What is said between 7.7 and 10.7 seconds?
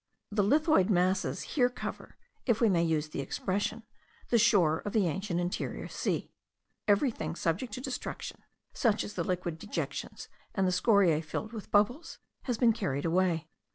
to destruction, such as the liquid dejections, and